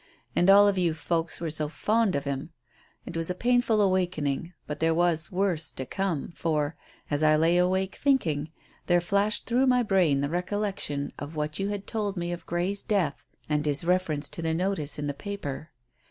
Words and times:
And 0.35 0.49
all 0.49 0.67
of 0.67 0.79
you 0.79 0.95
folks 0.95 1.39
were 1.39 1.51
so 1.51 1.69
fond 1.69 2.15
of 2.15 2.23
him. 2.23 2.49
It 3.05 3.15
was 3.15 3.29
a 3.29 3.35
painful 3.35 3.79
awakening; 3.79 4.51
but 4.65 4.79
there 4.79 4.95
was 4.95 5.31
worse 5.31 5.71
to 5.73 5.85
come, 5.85 6.33
for, 6.35 6.75
as 7.11 7.21
I 7.21 7.35
lay 7.35 7.59
awake 7.59 7.97
thinking, 7.97 8.49
there 8.87 8.99
flashed 8.99 9.45
through 9.45 9.67
my 9.67 9.83
brain 9.83 10.21
the 10.21 10.27
recollection 10.29 11.13
of 11.19 11.35
what 11.35 11.59
you 11.59 11.67
had 11.69 11.85
told 11.85 12.17
me 12.17 12.31
of 12.31 12.47
Grey's 12.47 12.81
death 12.81 13.23
and 13.47 13.63
his 13.63 13.83
reference 13.83 14.27
to 14.29 14.41
the 14.41 14.55
notice 14.55 14.97
in 14.97 15.05
the 15.05 15.13
paper. 15.13 15.69